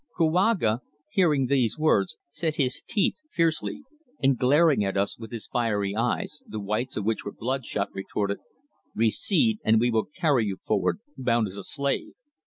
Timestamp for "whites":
6.59-6.97